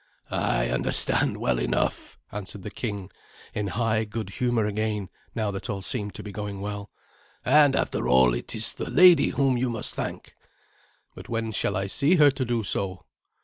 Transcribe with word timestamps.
"I 0.31 0.69
understand 0.71 1.37
well 1.37 1.59
enough," 1.59 2.17
answered 2.31 2.63
the 2.63 2.71
king, 2.71 3.11
in 3.53 3.67
high 3.67 4.03
good 4.03 4.31
humour 4.31 4.65
again, 4.65 5.09
now 5.35 5.51
that 5.51 5.69
all 5.69 5.81
seemed 5.83 6.15
to 6.15 6.23
be 6.23 6.31
going 6.31 6.59
well. 6.59 6.89
"And 7.45 7.75
after 7.75 8.07
all, 8.07 8.33
it 8.33 8.55
is 8.55 8.73
the 8.73 8.89
lady 8.89 9.29
whom 9.29 9.57
you 9.57 9.69
must 9.69 9.93
thank." 9.93 10.33
"But 11.13 11.29
when 11.29 11.51
shall 11.51 11.77
I 11.77 11.85
see 11.85 12.15
her 12.15 12.31
to 12.31 12.43
do 12.43 12.63
so?" 12.63 13.05